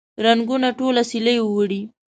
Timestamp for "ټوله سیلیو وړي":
0.79-1.81